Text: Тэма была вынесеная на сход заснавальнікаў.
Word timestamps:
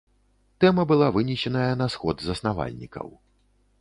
Тэма 0.63 0.85
была 0.93 1.09
вынесеная 1.17 1.67
на 1.81 1.87
сход 1.97 2.17
заснавальнікаў. 2.29 3.07